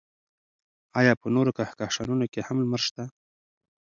[0.99, 3.03] ایا په نورو کهکشانونو کې هم لمر شته؟